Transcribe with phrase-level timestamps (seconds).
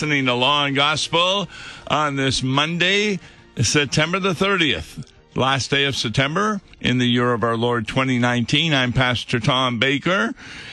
[0.00, 1.46] listening to Law and Gospel
[1.88, 3.20] on this Monday,
[3.60, 8.72] September the 30th, last day of September in the year of our Lord 2019.
[8.72, 10.32] I'm Pastor Tom Baker,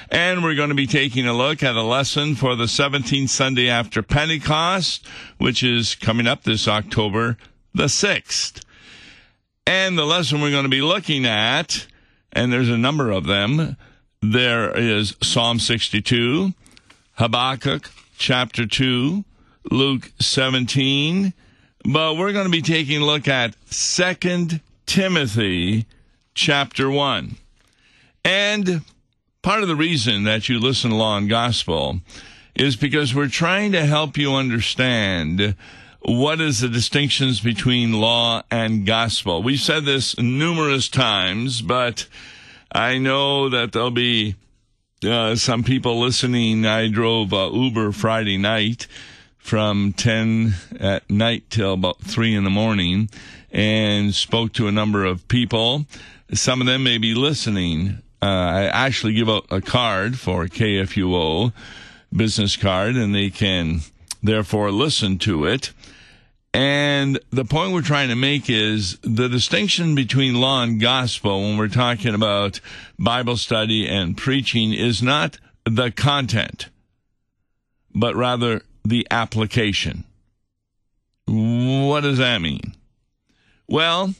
[0.10, 3.68] and we're going to be taking a look at a lesson for the 17th Sunday
[3.68, 5.06] after Pentecost,
[5.40, 7.36] which is coming up this October
[7.74, 8.64] the 6th.
[9.66, 11.86] And the lesson we're going to be looking at,
[12.32, 13.76] and there's a number of them,
[14.22, 16.54] there is Psalm 62,
[17.16, 19.24] Habakkuk chapter 2,
[19.72, 21.34] Luke 17,
[21.86, 25.86] but we're going to be taking a look at 2 Timothy
[26.34, 27.36] chapter 1.
[28.26, 28.82] And
[29.42, 32.02] part of the reason that you listen to Law and Gospel
[32.56, 35.56] is because we're trying to help you understand
[36.02, 39.44] what is the distinctions between law and gospel.
[39.44, 42.08] We've said this numerous times, but
[42.72, 44.36] I know that there'll be
[45.04, 46.66] uh, some people listening.
[46.66, 48.88] I drove uh, Uber Friday night
[49.38, 53.10] from 10 at night till about 3 in the morning
[53.52, 55.86] and spoke to a number of people.
[56.34, 58.02] Some of them may be listening.
[58.22, 61.54] Uh, I actually give out a card for KFUO
[62.12, 63.82] business card and they can
[64.24, 65.72] therefore listen to it.
[66.54, 71.58] And the point we're trying to make is the distinction between law and gospel when
[71.58, 72.60] we're talking about
[72.98, 76.70] Bible study and preaching is not the content,
[77.94, 80.06] but rather the application.
[81.26, 82.74] What does that mean?
[83.68, 84.14] Well,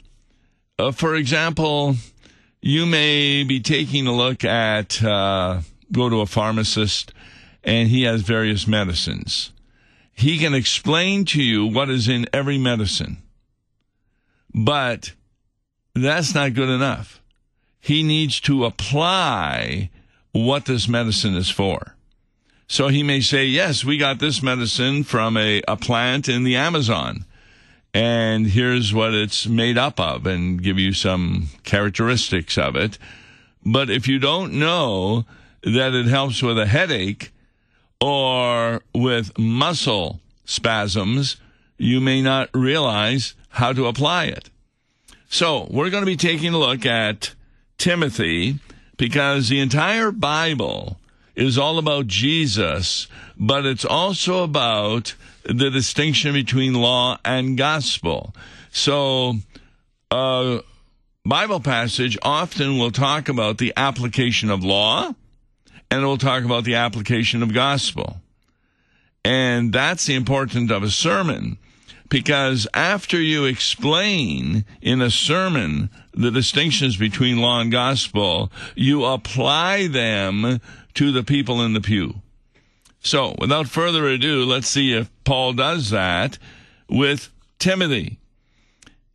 [0.78, 1.96] uh, for example,
[2.62, 7.14] you may be taking a look at, uh, go to a pharmacist
[7.64, 9.54] and he has various medicines
[10.18, 13.18] he can explain to you what is in every medicine.
[14.52, 15.14] But
[15.94, 17.22] that's not good enough.
[17.80, 19.92] He needs to apply
[20.32, 21.96] what this medicine is for.
[22.68, 26.56] So he may say, yes, we got this medicine from a, a plant in the
[26.56, 27.24] Amazon.
[27.94, 32.98] And here's what it's made up of and give you some characteristics of it.
[33.64, 35.26] But if you don't know
[35.62, 37.32] that it helps with a headache,
[38.00, 41.38] or with muscle spasms,
[41.78, 44.50] you may not realize how to apply it.
[45.30, 47.34] So, we're going to be taking a look at
[47.78, 48.60] Timothy
[48.98, 50.98] because the entire Bible
[51.36, 53.08] is all about Jesus,
[53.38, 55.14] but it's also about
[55.44, 58.34] the distinction between law and gospel.
[58.72, 59.36] So,
[60.12, 60.62] a
[61.26, 65.14] Bible passage often will talk about the application of law
[65.90, 68.18] and we'll talk about the application of gospel.
[69.24, 71.58] And that's the importance of a sermon
[72.10, 79.88] because after you explain in a sermon the distinctions between law and gospel, you apply
[79.88, 80.62] them
[80.94, 82.22] to the people in the pew.
[83.00, 86.38] So, without further ado, let's see if Paul does that
[86.90, 88.18] with Timothy.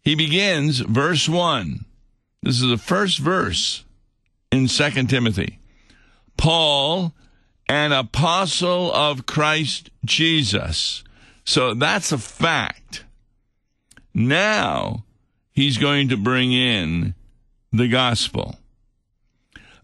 [0.03, 1.85] He begins verse 1.
[2.43, 3.85] This is the first verse
[4.51, 5.59] in 2 Timothy.
[6.43, 7.15] Paul,
[7.69, 11.05] an apostle of Christ Jesus.
[11.45, 13.05] So that's a fact.
[14.13, 15.05] Now
[15.53, 17.15] he's going to bring in
[17.73, 18.59] the gospel.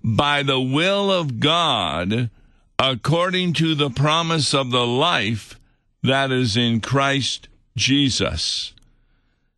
[0.03, 2.29] By the will of God,
[2.77, 5.61] according to the promise of the life
[6.03, 7.47] that is in Christ
[7.77, 8.73] Jesus.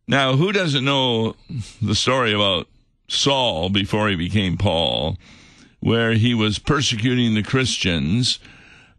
[0.07, 1.35] Now, who doesn't know
[1.81, 2.67] the story about
[3.07, 5.17] Saul before he became Paul?
[5.81, 8.39] Where he was persecuting the Christians.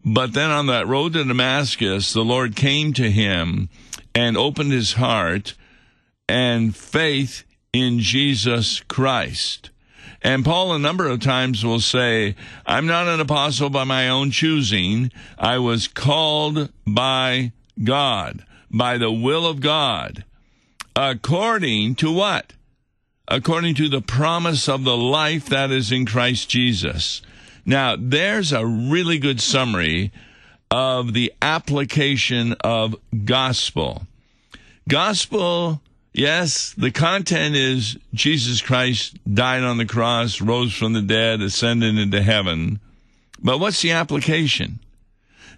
[0.05, 3.69] But then on that road to Damascus, the Lord came to him
[4.13, 5.55] and opened his heart
[6.29, 9.71] and faith in Jesus Christ.
[10.21, 12.35] And Paul, a number of times, will say,
[12.65, 15.11] I'm not an apostle by my own choosing.
[15.37, 17.51] I was called by
[17.83, 20.23] God, by the will of God,
[20.95, 22.53] according to what?
[23.27, 27.21] According to the promise of the life that is in Christ Jesus.
[27.65, 30.11] Now, there's a really good summary
[30.69, 34.07] of the application of gospel.
[34.89, 35.81] Gospel,
[36.11, 41.97] yes, the content is Jesus Christ died on the cross, rose from the dead, ascended
[41.97, 42.79] into heaven.
[43.41, 44.79] But what's the application?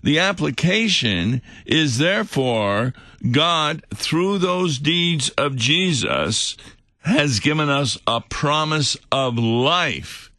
[0.04, 2.94] The application is therefore
[3.32, 6.58] God, through those deeds of Jesus,
[7.06, 10.32] has given us a promise of life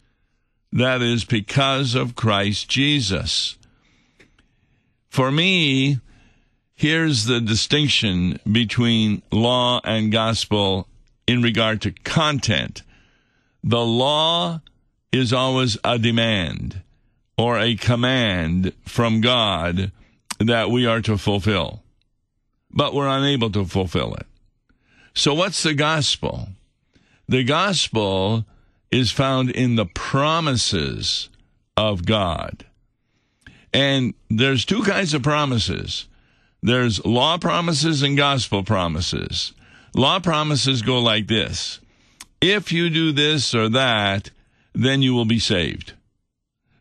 [0.73, 3.57] that is because of Christ Jesus.
[5.09, 6.01] For me,
[6.75, 10.89] here's the distinction between law and gospel
[11.29, 12.83] in regard to content.
[13.63, 14.61] The law
[15.13, 16.83] is always a demand
[17.39, 19.93] or a command from God
[20.41, 21.85] that we are to fulfill,
[22.73, 24.27] but we're unable to fulfill it.
[25.15, 26.49] So, what's the gospel?
[27.29, 28.45] The gospel
[28.91, 31.29] is found in the promises
[31.77, 32.65] of God.
[33.73, 36.07] And there's two kinds of promises
[36.63, 39.53] there's law promises and gospel promises.
[39.95, 41.81] Law promises go like this
[42.41, 44.31] if you do this or that,
[44.75, 45.95] then you will be saved.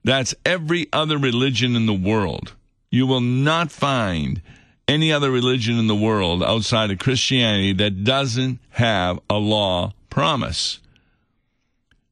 [0.04, 2.54] That's every other religion in the world.
[2.92, 4.42] You will not find
[4.88, 10.80] any other religion in the world outside of Christianity that doesn't have a law promise.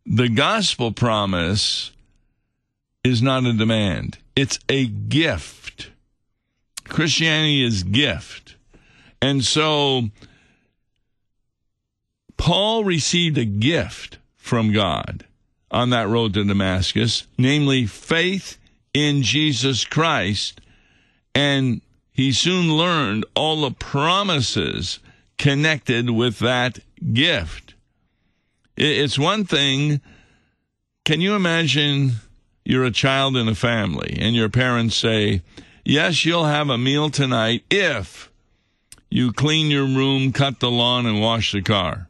[0.05, 1.94] The gospel promise
[3.01, 5.89] is not a demand, it's a gift.
[6.83, 8.57] Christianity is gift.
[9.21, 10.09] And so
[12.35, 15.25] Paul received a gift from God
[15.71, 18.57] on that road to Damascus, namely faith
[18.94, 20.59] in Jesus Christ,
[21.33, 21.79] and
[22.11, 25.00] he soon learned all the promises
[25.38, 26.79] connected with that
[27.13, 27.73] gift.
[28.75, 30.02] It's one thing.
[31.06, 32.14] Can you imagine
[32.66, 35.42] you're a child in a family and your parents say,
[35.86, 38.31] Yes, you'll have a meal tonight if
[39.10, 42.08] you clean your room, cut the lawn, and wash the car.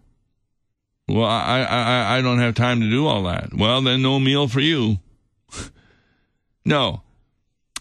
[1.07, 3.53] Well, I, I, I don't have time to do all that.
[3.53, 4.99] Well, then no meal for you.
[6.65, 7.01] no.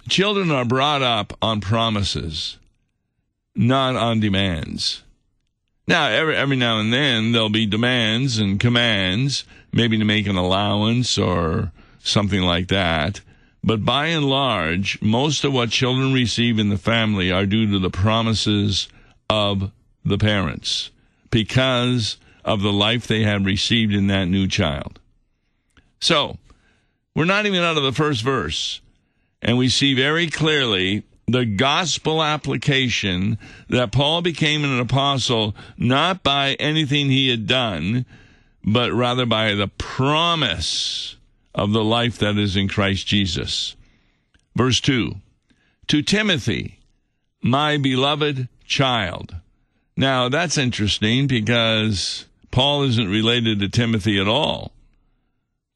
[0.08, 2.58] Children are brought up on promises,
[3.54, 5.04] not on demands.
[5.88, 10.36] Now, every, every now and then there'll be demands and commands, maybe to make an
[10.36, 13.20] allowance or something like that.
[13.64, 17.78] But by and large, most of what children receive in the family are due to
[17.78, 18.88] the promises
[19.28, 19.70] of
[20.04, 20.90] the parents
[21.30, 24.98] because of the life they have received in that new child.
[26.00, 26.38] So,
[27.14, 28.80] we're not even out of the first verse,
[29.40, 33.38] and we see very clearly the gospel application
[33.68, 38.06] that Paul became an apostle not by anything he had done,
[38.64, 41.16] but rather by the promise
[41.54, 43.76] of the life that is in Christ Jesus.
[44.54, 45.16] Verse 2
[45.88, 46.78] To Timothy,
[47.42, 49.36] my beloved child.
[49.96, 54.72] Now, that's interesting because Paul isn't related to Timothy at all.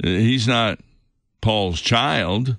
[0.02, 0.78] He's not
[1.40, 2.56] Paul's child.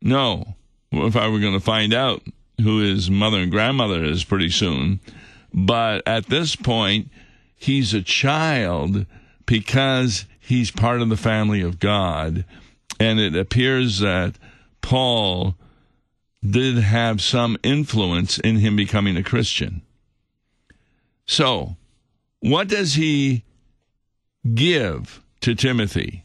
[0.00, 0.56] No.
[0.92, 2.22] If I were going to find out
[2.62, 5.00] who his mother and grandmother is pretty soon.
[5.52, 7.08] But at this point,
[7.56, 9.06] he's a child
[9.46, 12.44] because he's part of the family of God.
[12.98, 14.36] And it appears that
[14.80, 15.56] Paul
[16.48, 19.82] did have some influence in him becoming a Christian.
[21.26, 21.76] So,
[22.40, 23.44] what does he
[24.54, 26.24] give to Timothy?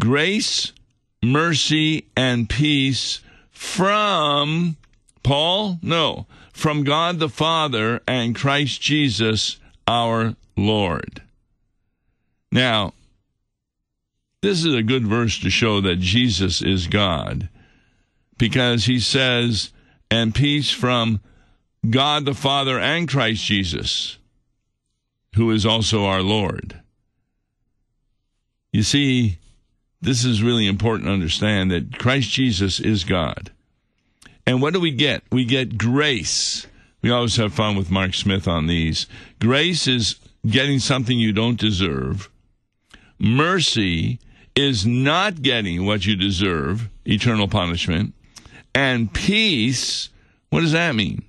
[0.00, 0.72] Grace,
[1.22, 3.20] mercy, and peace
[3.56, 4.76] from
[5.22, 5.78] Paul?
[5.80, 9.58] No, from God the Father and Christ Jesus
[9.88, 11.22] our Lord.
[12.52, 12.92] Now,
[14.42, 17.48] this is a good verse to show that Jesus is God
[18.36, 19.72] because he says,
[20.10, 21.20] and peace from
[21.88, 24.18] God the Father and Christ Jesus,
[25.34, 26.80] who is also our Lord.
[28.70, 29.38] You see,
[30.00, 33.50] this is really important to understand that Christ Jesus is God.
[34.46, 35.22] And what do we get?
[35.32, 36.66] We get grace.
[37.02, 39.06] We always have fun with Mark Smith on these.
[39.40, 42.30] Grace is getting something you don't deserve.
[43.18, 44.18] Mercy
[44.54, 48.14] is not getting what you deserve, eternal punishment.
[48.74, 50.08] And peace,
[50.50, 51.24] what does that mean?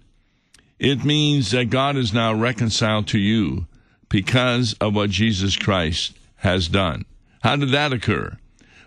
[0.80, 3.66] It means that God is now reconciled to you
[4.10, 7.06] because of what Jesus Christ has done.
[7.42, 8.38] How did that occur?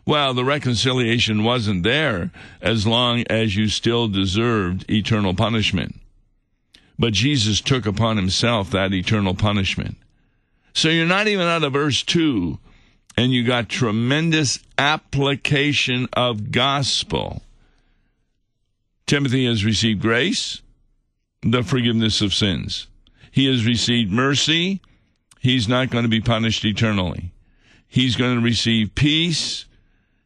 [0.07, 2.31] Well, the reconciliation wasn't there
[2.61, 6.01] as long as you still deserved eternal punishment.
[6.99, 9.97] But Jesus took upon himself that eternal punishment.
[10.73, 12.59] So you're not even out of verse 2,
[13.17, 17.43] and you got tremendous application of gospel.
[19.07, 20.63] Timothy has received grace,
[21.43, 22.87] the forgiveness of sins.
[23.31, 24.81] He has received mercy.
[25.41, 27.33] He's not going to be punished eternally.
[27.89, 29.65] He's going to receive peace.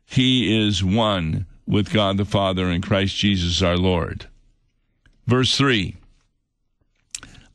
[0.06, 4.26] He is one with God the Father and Christ Jesus our Lord.
[5.26, 5.96] Verse 3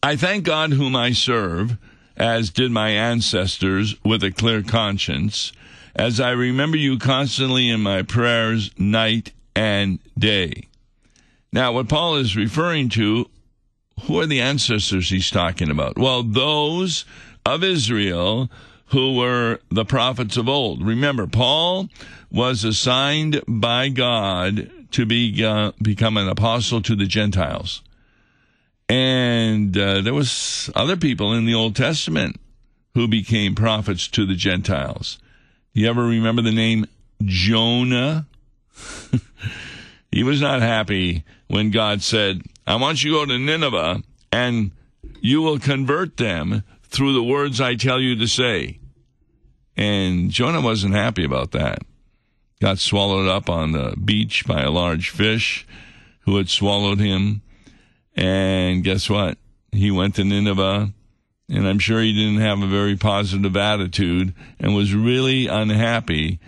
[0.02, 1.78] I thank God whom I serve,
[2.16, 5.52] as did my ancestors, with a clear conscience,
[5.96, 10.68] as I remember you constantly in my prayers night and day.
[11.52, 13.30] Now, what Paul is referring to,
[14.04, 15.98] who are the ancestors he's talking about?
[15.98, 17.06] Well, those
[17.46, 18.50] of Israel
[18.92, 20.86] who were the prophets of old.
[20.86, 21.90] Remember, Paul
[22.32, 27.82] was assigned by God to be uh, become an apostle to the Gentiles.
[28.88, 32.40] And uh, there was other people in the Old Testament
[32.96, 35.20] who became prophets to the Gentiles.
[35.74, 36.88] You ever remember the name
[37.24, 38.26] Jonah?
[40.12, 44.72] he was not happy when God said, I want you to go to Nineveh and
[45.22, 48.79] you will convert them through the words I tell you to say.
[49.80, 51.84] And Jonah wasn't happy about that.
[52.60, 55.66] Got swallowed up on the beach by a large fish
[56.22, 57.42] who had swallowed him.
[58.14, 59.38] And guess what?
[59.72, 60.92] He went to Nineveh,
[61.48, 66.40] and I'm sure he didn't have a very positive attitude and was really unhappy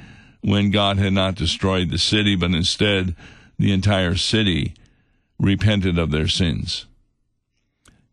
[0.41, 3.15] when God had not destroyed the city, but instead
[3.57, 4.73] the entire city
[5.39, 6.85] repented of their sins.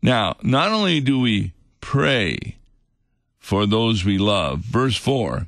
[0.01, 2.58] Now, not only do we pray
[3.49, 5.47] for those we love, verse 4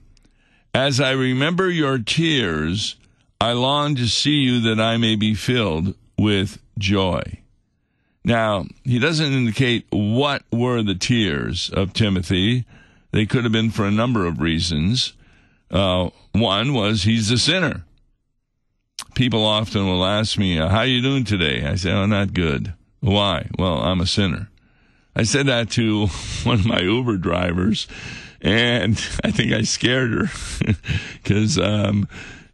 [0.73, 2.95] As I remember your tears,
[3.39, 7.21] I long to see you that I may be filled with joy.
[8.25, 12.65] Now, he doesn't indicate what were the tears of Timothy.
[13.11, 15.13] They could have been for a number of reasons.
[15.69, 17.85] Uh, one was he's a sinner.
[19.13, 23.47] People often will ask me, "How you doing today?" I say, "Oh, not good." Why?
[23.59, 24.49] Well, I'm a sinner.
[25.15, 26.07] I said that to
[26.43, 27.87] one of my Uber drivers,
[28.41, 30.75] and I think I scared her
[31.23, 32.07] because um,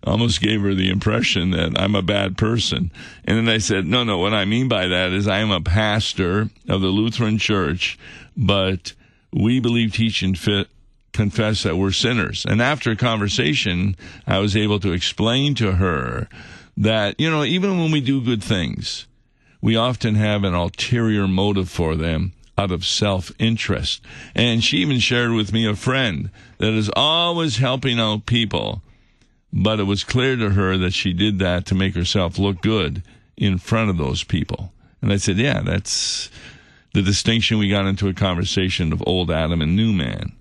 [0.04, 2.92] almost gave her the impression that I'm a bad person.
[3.26, 5.62] And then I said, no, no, what I mean by that is I am a
[5.62, 7.98] pastor of the Lutheran Church,
[8.36, 8.94] but
[9.32, 10.68] we believe, teach, and fit,
[11.14, 12.46] confess that we're sinners.
[12.48, 13.96] And after a conversation,
[14.26, 16.30] I was able to explain to her
[16.78, 19.08] that, you know, even when we do good things,
[19.62, 24.02] we often have an ulterior motive for them out of self interest.
[24.36, 28.82] And she even shared with me a friend that is always helping out people
[29.54, 33.04] but it was clear to her that she did that to make herself look good
[33.36, 34.74] in front of those people.
[35.02, 36.30] And I said, Yeah, that's
[36.94, 40.34] the distinction we got into a conversation of old Adam and new man.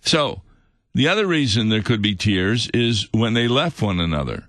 [0.00, 0.42] So,
[0.94, 4.48] the other reason there could be tears is when they left one another.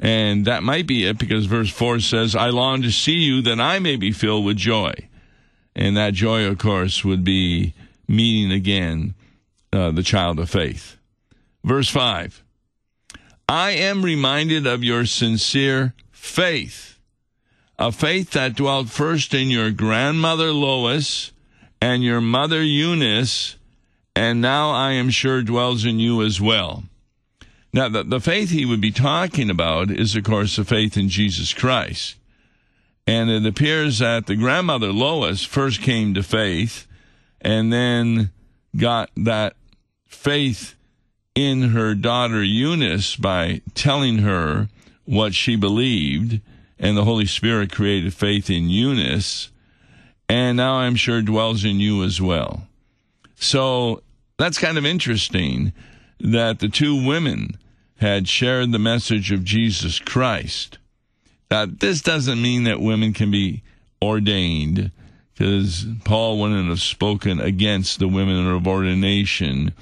[0.00, 3.60] And that might be it because verse 4 says, I long to see you that
[3.60, 5.07] I may be filled with joy.
[5.78, 7.72] And that joy, of course, would be
[8.08, 9.14] meeting again
[9.72, 10.96] uh, the child of faith.
[11.62, 12.42] Verse 5
[13.48, 16.98] I am reminded of your sincere faith,
[17.78, 21.30] a faith that dwelt first in your grandmother Lois
[21.80, 23.54] and your mother Eunice,
[24.16, 26.82] and now I am sure dwells in you as well.
[27.72, 31.08] Now, the, the faith he would be talking about is, of course, the faith in
[31.08, 32.16] Jesus Christ.
[33.08, 36.86] And it appears that the grandmother Lois first came to faith
[37.40, 38.30] and then
[38.76, 39.56] got that
[40.06, 40.74] faith
[41.34, 44.68] in her daughter Eunice by telling her
[45.06, 46.42] what she believed,
[46.78, 49.50] and the Holy Spirit created faith in Eunice,
[50.28, 52.68] and now I'm sure dwells in you as well.
[53.36, 54.02] So
[54.36, 55.72] that's kind of interesting
[56.20, 57.56] that the two women
[58.00, 60.76] had shared the message of Jesus Christ.
[61.50, 63.62] Now, this doesn't mean that women can be
[64.02, 64.90] ordained,
[65.34, 69.72] because Paul wouldn't have spoken against the women of ordination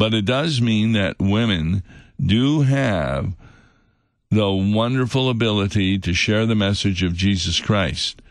[0.00, 1.82] but it does mean that women
[2.18, 3.34] do have
[4.30, 8.22] the wonderful ability to share the message of Jesus Christ.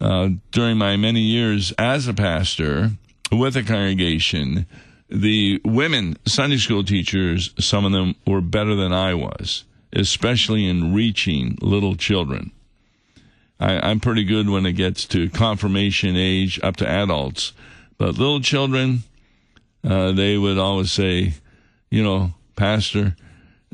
[0.00, 2.92] Uh, during my many years as a pastor
[3.32, 4.64] with a congregation,
[5.08, 10.94] the women Sunday school teachers, some of them were better than I was, especially in
[10.94, 12.52] reaching little children.
[13.60, 17.52] I, am pretty good when it gets to confirmation age up to adults,
[17.96, 19.04] but little children,
[19.84, 21.34] uh, they would always say,
[21.88, 23.16] you know, Pastor,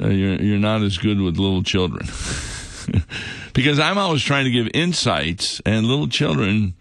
[0.00, 2.06] uh, you're you're not as good with little children,
[3.54, 6.74] because I'm always trying to give insights, and little children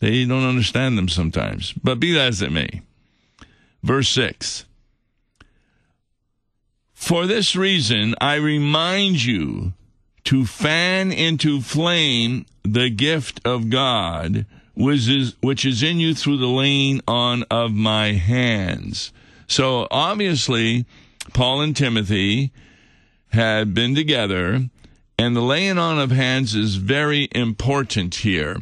[0.00, 1.72] they don't understand them sometimes.
[1.72, 2.82] But be that as it may,
[3.82, 4.64] verse six.
[6.98, 9.72] For this reason, I remind you
[10.24, 16.36] to fan into flame the gift of God which is, which is in you through
[16.36, 19.12] the laying on of my hands.
[19.46, 20.86] So obviously,
[21.32, 22.52] Paul and Timothy
[23.28, 24.68] had been together,
[25.18, 28.58] and the laying on of hands is very important here.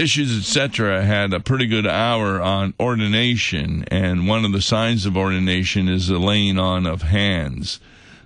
[0.00, 5.14] Issues, etc., had a pretty good hour on ordination, and one of the signs of
[5.14, 7.80] ordination is the laying on of hands.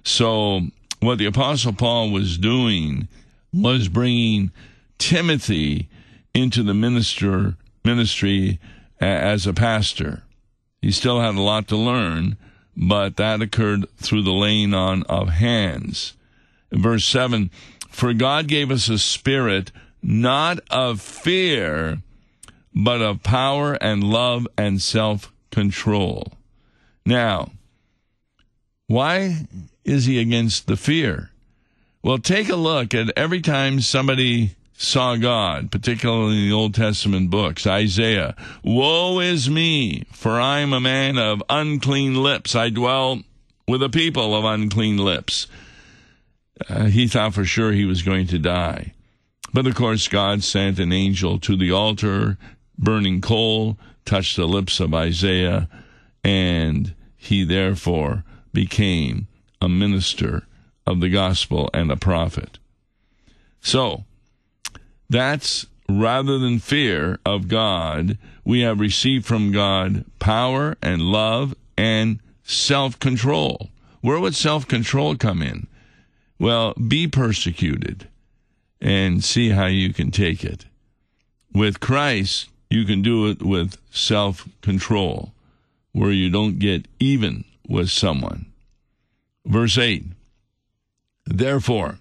[0.04, 0.69] So,
[1.00, 3.09] what the Apostle Paul was doing
[3.52, 4.52] was bringing
[4.99, 5.88] Timothy
[6.33, 8.61] into the minister ministry
[9.00, 10.23] as a pastor.
[10.81, 12.37] He still had a lot to learn,
[12.76, 16.12] but that occurred through the laying on of hands.
[16.71, 17.50] Verse 7
[17.90, 19.73] For God gave us a spirit
[20.04, 21.99] not of fear,
[22.75, 26.32] but of power and love and self control.
[27.06, 27.52] Now,
[28.87, 29.46] why
[29.84, 31.30] is he against the fear?
[32.02, 37.30] Well, take a look at every time somebody saw God, particularly in the Old Testament
[37.30, 37.66] books.
[37.66, 42.54] Isaiah, Woe is me, for I am a man of unclean lips.
[42.54, 43.23] I dwell
[43.66, 45.46] with a people of unclean lips.
[46.68, 48.92] Uh, he thought for sure he was going to die.
[49.54, 52.37] But of course, God sent an angel to the altar,
[52.76, 55.68] burning coal, touched the lips of Isaiah,
[56.25, 59.28] and he therefore became
[59.62, 60.42] a minister
[60.88, 62.58] of the gospel and a prophet.
[63.61, 64.04] So,
[65.08, 72.18] that's rather than fear of God, we have received from God power and love and
[72.42, 73.70] self control.
[74.00, 75.68] Where would self control come in?
[76.40, 78.08] Well, be persecuted
[78.84, 80.66] and see how you can take it.
[81.52, 85.32] With Christ, you can do it with self control,
[85.92, 88.46] where you don't get even with someone.
[89.46, 90.04] Verse 8
[91.24, 91.98] Therefore,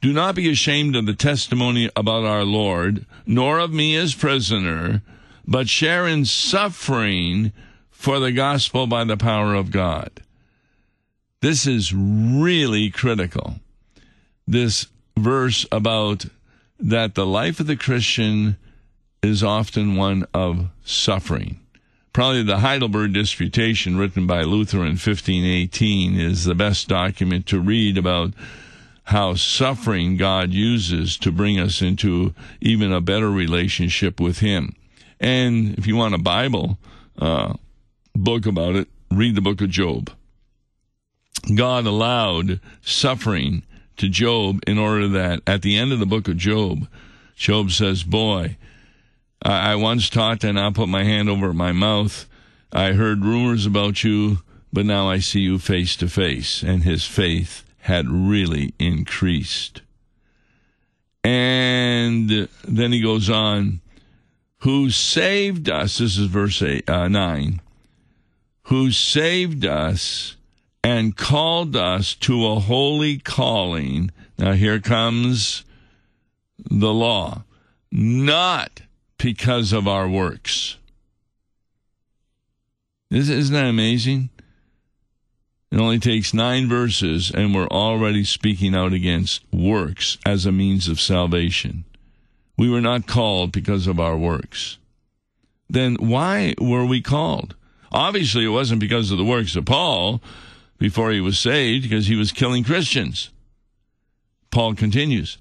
[0.00, 5.02] do not be ashamed of the testimony about our Lord, nor of me as prisoner,
[5.46, 7.52] but share in suffering
[7.90, 10.10] for the gospel by the power of God.
[11.40, 13.60] This is really critical.
[14.46, 14.86] This
[15.20, 16.26] verse about
[16.78, 18.56] that the life of the Christian
[19.22, 21.60] is often one of suffering.
[22.12, 27.96] Probably the Heidelberg Disputation, written by Luther in 1518, is the best document to read
[27.96, 28.32] about
[29.04, 34.74] how suffering God uses to bring us into even a better relationship with Him.
[35.20, 36.78] And if you want a Bible
[37.18, 37.54] uh,
[38.14, 40.10] book about it, read the book of Job.
[41.54, 43.62] God allowed suffering
[44.00, 46.88] to Job in order that at the end of the book of Job,
[47.36, 48.56] Job says, Boy,
[49.42, 52.26] I, I once taught and I put my hand over my mouth.
[52.72, 54.38] I heard rumors about you,
[54.72, 56.62] but now I see you face to face.
[56.62, 59.82] And his faith had really increased.
[61.22, 63.80] And then he goes on,
[64.58, 67.60] who saved us, this is verse eight, uh, 9,
[68.64, 70.36] who saved us
[70.82, 74.10] and called us to a holy calling.
[74.38, 75.64] Now here comes
[76.70, 77.44] the law,
[77.90, 78.82] not
[79.18, 80.76] because of our works.
[83.10, 84.30] Isn't that amazing?
[85.70, 90.88] It only takes nine verses, and we're already speaking out against works as a means
[90.88, 91.84] of salvation.
[92.56, 94.78] We were not called because of our works.
[95.68, 97.54] Then why were we called?
[97.92, 100.20] Obviously, it wasn't because of the works of Paul
[100.80, 103.30] before he was saved, because he was killing Christians.
[104.50, 105.38] Paul continues,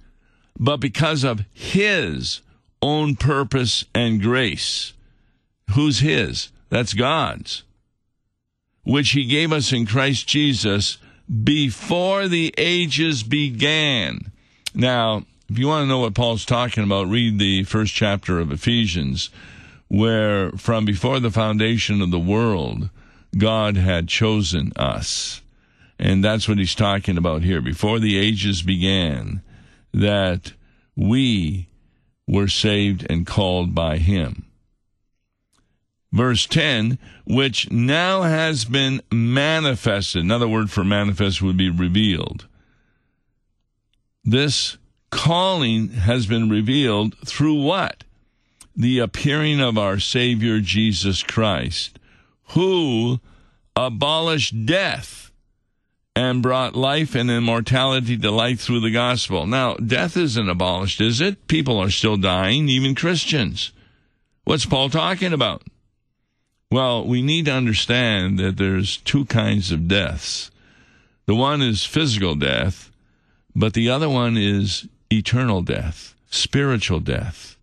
[0.60, 2.42] but because of his
[2.84, 4.94] own purpose and grace.
[5.72, 6.52] Who's his?
[6.70, 7.64] That's God's
[8.90, 10.98] which he gave us in Christ Jesus
[11.44, 14.32] before the ages began.
[14.74, 18.52] Now, if you want to know what Paul's talking about, read the first chapter of
[18.52, 19.30] Ephesians,
[19.90, 22.90] where from before the foundation of the world,
[23.38, 25.42] God had chosen us.
[25.98, 27.62] And that's what he's talking about here.
[27.62, 29.42] Before the ages began,
[29.94, 30.54] that
[30.96, 31.68] we
[32.28, 34.46] were saved and called by him
[36.12, 40.24] verse 10, which now has been manifested.
[40.24, 42.48] Another word for manifest would be revealed.
[44.24, 44.78] This
[45.12, 48.04] calling has been revealed through what?
[48.76, 52.00] The appearing of our Savior Jesus Christ,
[52.52, 53.20] who
[53.76, 55.32] abolished death
[56.16, 59.48] and brought life and immortality to light through the gospel.
[59.48, 61.48] Now, death isn't abolished, is it?
[61.48, 63.72] People are still dying, even Christians.
[64.44, 65.64] What's Paul talking about?
[66.72, 70.52] Well, we need to understand that there's two kinds of deaths.
[71.26, 72.92] The one is physical death,
[73.56, 77.58] but the other one is eternal death, spiritual death.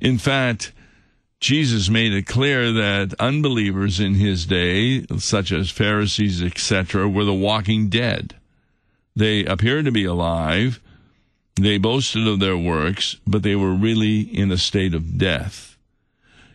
[0.00, 0.72] In fact,
[1.40, 7.34] Jesus made it clear that unbelievers in his day, such as Pharisees, etc., were the
[7.34, 8.34] walking dead.
[9.14, 10.80] They appeared to be alive,
[11.54, 15.76] they boasted of their works, but they were really in a state of death.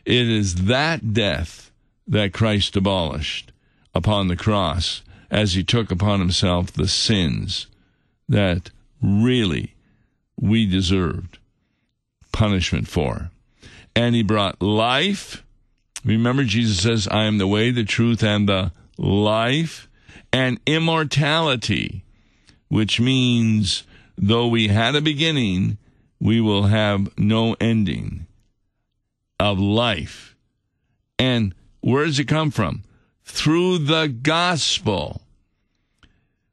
[0.06, 1.72] It is that death
[2.08, 3.52] that Christ abolished
[3.96, 7.68] upon the cross as he took upon himself the sins
[8.28, 8.70] that
[9.02, 9.76] really
[10.40, 11.38] we deserved
[12.32, 13.32] punishment for.
[13.96, 15.44] And he brought life.
[16.04, 19.88] Remember, Jesus says, I am the way, the truth, and the life,
[20.32, 22.04] and immortality.
[22.74, 23.84] which means
[24.18, 25.78] though we had a beginning,
[26.20, 28.26] we will have no ending
[29.40, 30.36] of life.
[31.20, 32.82] And where does it come from?
[33.26, 35.22] Through the gospel.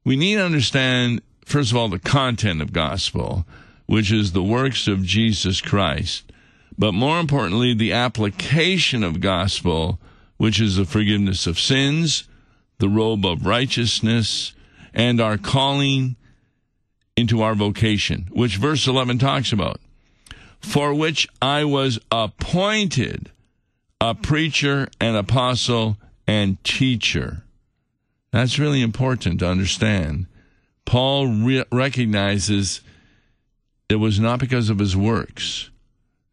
[0.05, 3.46] We need to understand, first of all, the content of gospel,
[3.87, 6.29] which is the works of Jesus Christ,
[6.80, 10.00] but more importantly, the application of gospel,
[10.38, 12.24] which is the forgiveness of sins,
[12.78, 14.54] the robe of righteousness,
[14.94, 16.16] and our calling
[17.18, 19.78] into our vocation, which verse 11 talks about.
[20.58, 23.30] For which I was appointed
[24.00, 27.44] a preacher, an apostle, and teacher.
[28.32, 30.24] That's really important to understand.
[30.86, 32.80] Paul re- recognizes
[33.90, 35.68] it was not because of his works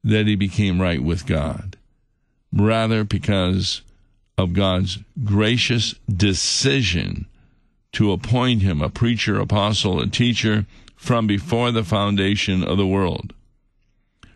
[0.04, 1.78] that he became right with God,
[2.54, 3.82] rather, because
[4.38, 7.26] of God's gracious decision
[7.94, 13.34] to appoint him a preacher, apostle, a teacher from before the foundation of the world.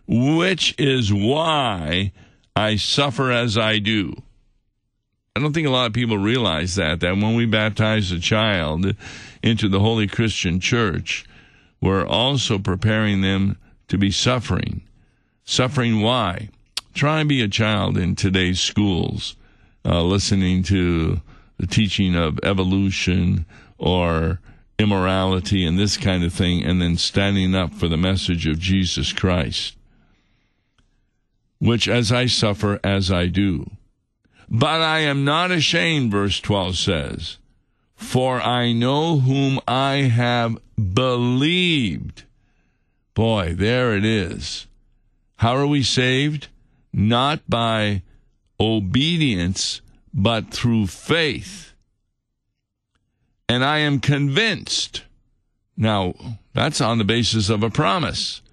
[0.07, 2.11] Which is why
[2.55, 4.15] I suffer as I do.
[5.35, 8.95] I don't think a lot of people realize that, that when we baptize a child
[9.41, 11.25] into the Holy Christian Church,
[11.79, 14.81] we're also preparing them to be suffering.
[15.43, 16.49] Suffering why?
[16.93, 19.35] Try and be a child in today's schools,
[19.85, 21.21] uh, listening to
[21.57, 23.45] the teaching of evolution
[23.77, 24.39] or
[24.77, 29.13] immorality and this kind of thing, and then standing up for the message of Jesus
[29.13, 29.75] Christ,
[31.59, 33.69] which as I suffer, as I do.
[34.49, 37.37] But I am not ashamed, verse 12 says,
[37.95, 42.23] for I know whom I have believed.
[43.13, 44.65] Boy, there it is.
[45.41, 46.49] How are we saved?
[46.93, 48.03] Not by
[48.59, 49.81] obedience,
[50.13, 51.73] but through faith.
[53.49, 55.01] And I am convinced,
[55.75, 56.13] now
[56.53, 58.43] that's on the basis of a promise,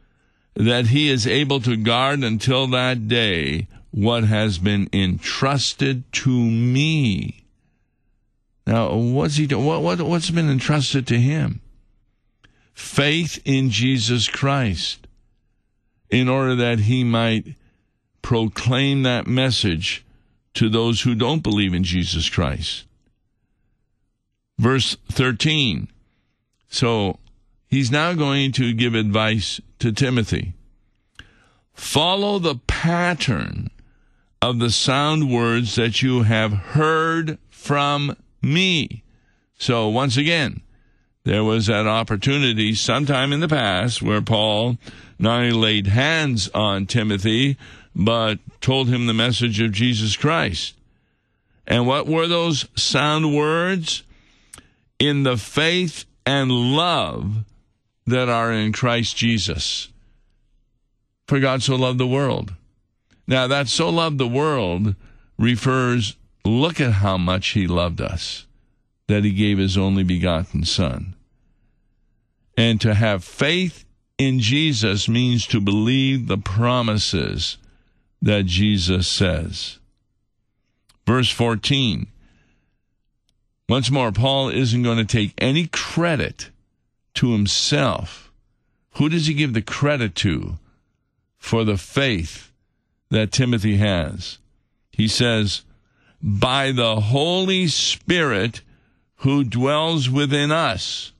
[0.55, 7.45] that he is able to guard until that day what has been entrusted to me.
[8.67, 9.59] Now, what's he do?
[9.59, 11.61] What, what, what's been entrusted to him?
[12.73, 15.07] Faith in Jesus Christ,
[16.11, 17.55] in order that he might
[18.23, 20.05] proclaim that message
[20.55, 22.85] to those who don't believe in Jesus Christ.
[24.59, 25.89] Verse 13.
[26.69, 27.19] So
[27.69, 30.55] he's now going to give advice to Timothy.
[31.73, 33.71] Follow the pattern
[34.43, 39.03] of the sound words that you have heard from me.
[39.59, 40.63] So once again,
[41.29, 44.79] there was that opportunity sometime in the past where Paul
[45.19, 47.59] not only laid hands on Timothy,
[47.95, 50.75] but told him the message of Jesus Christ.
[51.67, 54.05] And what were those sound words?
[54.99, 57.45] In the faith and love
[58.07, 59.91] that are in Christ Jesus.
[61.27, 62.55] For God so loved the world.
[63.27, 64.95] Now, that so loved the world
[65.39, 68.47] refers, look at how much he loved us,
[69.09, 71.17] that he gave his only begotten Son.
[72.59, 73.85] And to have faith
[74.19, 77.57] in Jesus means to believe the promises
[78.21, 79.79] that Jesus says.
[81.07, 82.09] Verse 14.
[83.69, 86.51] Once more, Paul isn't going to take any credit
[87.15, 88.33] to himself.
[88.95, 90.59] Who does he give the credit to
[91.39, 92.51] for the faith
[93.11, 94.39] that Timothy has?
[94.91, 95.63] He says,
[96.21, 98.63] by the Holy Spirit
[99.19, 101.13] who dwells within us.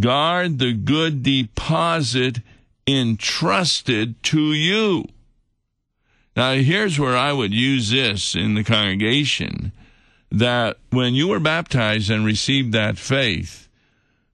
[0.00, 2.40] Guard the good deposit
[2.86, 5.04] entrusted to you.
[6.34, 9.72] Now, here's where I would use this in the congregation
[10.30, 13.68] that when you were baptized and received that faith,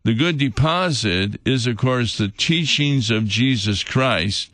[0.05, 4.51] the good deposit is, of course, the teachings of Jesus Christ,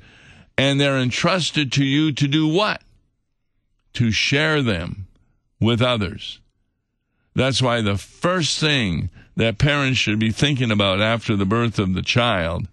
[0.56, 2.82] and they're entrusted to you to do what?
[3.94, 5.06] To share them
[5.60, 6.40] with others.
[7.34, 11.94] That's why the first thing that parents should be thinking about after the birth of
[11.94, 12.68] the child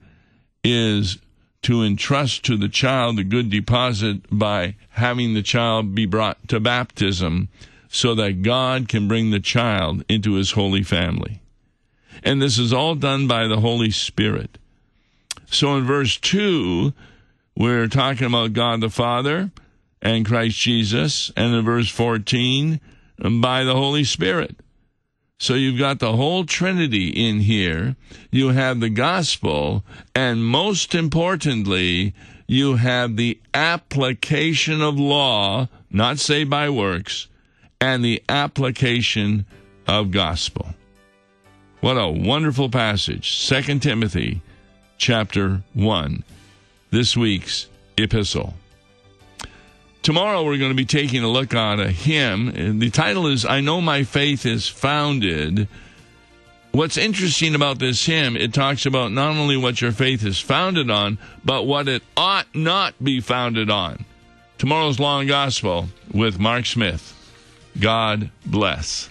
[0.63, 1.17] is
[1.63, 6.59] to entrust to the child a good deposit by having the child be brought to
[6.59, 7.49] baptism
[7.87, 11.41] so that God can bring the child into his holy family.
[12.23, 14.57] And this is all done by the Holy Spirit.
[15.47, 16.93] So in verse 2,
[17.55, 19.51] we're talking about God the Father
[20.01, 21.31] and Christ Jesus.
[21.35, 22.79] And in verse 14,
[23.39, 24.55] by the Holy Spirit.
[25.41, 27.95] So you've got the whole Trinity in here.
[28.29, 32.13] You have the gospel, and most importantly,
[32.45, 37.27] you have the application of law, not saved by works,
[37.81, 39.47] and the application
[39.87, 40.75] of gospel.
[41.79, 43.49] What a wonderful passage.
[43.49, 44.43] 2 Timothy
[44.99, 46.23] chapter 1.
[46.91, 47.65] This week's
[47.97, 48.53] epistle.
[50.01, 52.79] Tomorrow we're going to be taking a look at a hymn.
[52.79, 55.67] The title is I Know My Faith is Founded.
[56.71, 60.89] What's interesting about this hymn, it talks about not only what your faith is founded
[60.89, 64.05] on, but what it ought not be founded on.
[64.57, 67.15] Tomorrow's Long Gospel with Mark Smith.
[67.79, 69.10] God bless.